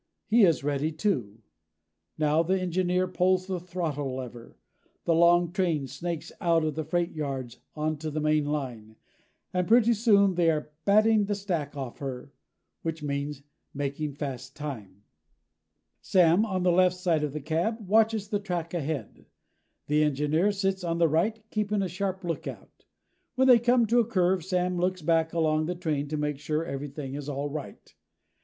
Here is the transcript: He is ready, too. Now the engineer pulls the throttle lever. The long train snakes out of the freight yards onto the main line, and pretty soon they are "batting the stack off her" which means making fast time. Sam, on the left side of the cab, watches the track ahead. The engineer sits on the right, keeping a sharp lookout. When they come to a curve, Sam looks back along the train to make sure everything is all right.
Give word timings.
He 0.25 0.45
is 0.45 0.63
ready, 0.63 0.91
too. 0.91 1.43
Now 2.17 2.41
the 2.41 2.59
engineer 2.59 3.07
pulls 3.07 3.45
the 3.45 3.59
throttle 3.59 4.15
lever. 4.15 4.57
The 5.05 5.13
long 5.13 5.51
train 5.51 5.85
snakes 5.85 6.31
out 6.41 6.63
of 6.63 6.73
the 6.73 6.83
freight 6.83 7.11
yards 7.11 7.59
onto 7.75 8.09
the 8.09 8.19
main 8.19 8.45
line, 8.45 8.95
and 9.53 9.67
pretty 9.67 9.93
soon 9.93 10.33
they 10.33 10.49
are 10.49 10.71
"batting 10.85 11.25
the 11.25 11.35
stack 11.35 11.77
off 11.77 11.99
her" 11.99 12.33
which 12.81 13.03
means 13.03 13.43
making 13.75 14.13
fast 14.15 14.55
time. 14.55 15.03
Sam, 16.01 16.47
on 16.47 16.63
the 16.63 16.71
left 16.71 16.95
side 16.95 17.23
of 17.23 17.33
the 17.33 17.39
cab, 17.39 17.87
watches 17.87 18.27
the 18.29 18.39
track 18.39 18.73
ahead. 18.73 19.27
The 19.85 20.03
engineer 20.03 20.51
sits 20.51 20.83
on 20.83 20.97
the 20.97 21.07
right, 21.07 21.43
keeping 21.51 21.83
a 21.83 21.87
sharp 21.87 22.23
lookout. 22.23 22.85
When 23.35 23.47
they 23.47 23.59
come 23.59 23.85
to 23.85 23.99
a 23.99 24.07
curve, 24.07 24.43
Sam 24.43 24.79
looks 24.79 25.03
back 25.03 25.31
along 25.31 25.67
the 25.67 25.75
train 25.75 26.07
to 26.07 26.17
make 26.17 26.39
sure 26.39 26.65
everything 26.65 27.13
is 27.13 27.29
all 27.29 27.51
right. 27.51 27.93